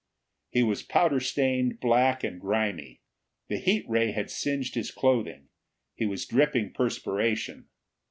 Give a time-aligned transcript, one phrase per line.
[0.49, 3.01] He was powder stained, black and grimy.
[3.49, 5.49] The heat ray had singed his clothing.
[5.93, 7.67] He was dripping perspiration.